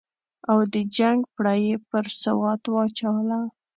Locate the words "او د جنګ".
0.49-1.19